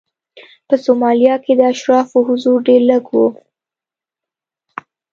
[0.67, 3.17] په سومالیا کې د اشرافو حضور ډېر لږ و.